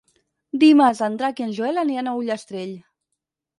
[0.63, 2.75] Dimarts en Drac i en Joel aniran a Ullastrell.